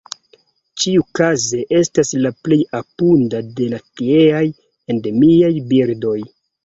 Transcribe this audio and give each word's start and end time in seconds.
Ĉiukaze 0.83 1.59
estas 1.81 2.13
la 2.25 2.31
plej 2.47 2.59
abunda 2.79 3.43
de 3.59 3.67
la 3.75 3.83
tieaj 4.01 4.43
endemiaj 4.95 5.53
birdoj. 5.75 6.17